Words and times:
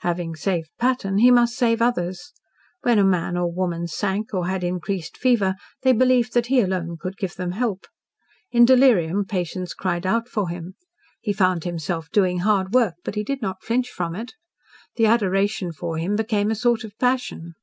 Having 0.00 0.36
saved 0.36 0.68
Patton, 0.78 1.16
he 1.20 1.30
must 1.30 1.56
save 1.56 1.80
others. 1.80 2.34
When 2.82 2.98
a 2.98 3.02
man 3.02 3.34
or 3.38 3.50
woman 3.50 3.86
sank, 3.86 4.34
or 4.34 4.46
had 4.46 4.62
increased 4.62 5.16
fever, 5.16 5.54
they 5.80 5.94
believed 5.94 6.34
that 6.34 6.48
he 6.48 6.60
alone 6.60 6.98
could 7.00 7.16
give 7.16 7.36
them 7.36 7.52
help. 7.52 7.86
In 8.50 8.66
delirium 8.66 9.24
patients 9.24 9.72
cried 9.72 10.04
out 10.04 10.28
for 10.28 10.50
him. 10.50 10.74
He 11.22 11.32
found 11.32 11.64
himself 11.64 12.10
doing 12.10 12.40
hard 12.40 12.74
work, 12.74 12.96
but 13.04 13.14
he 13.14 13.24
did 13.24 13.40
not 13.40 13.62
flinch 13.64 13.88
from 13.88 14.14
it. 14.14 14.34
The 14.96 15.06
adoration 15.06 15.72
for 15.72 15.96
him 15.96 16.14
became 16.14 16.50
a 16.50 16.54
sort 16.54 16.84
of 16.84 16.92
passion. 16.98 17.54